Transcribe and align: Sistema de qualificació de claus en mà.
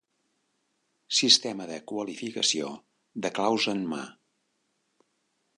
Sistema 1.17 1.67
de 1.73 1.77
qualificació 1.93 2.73
de 3.27 3.33
claus 3.39 3.71
en 3.75 3.87
mà. 3.93 4.03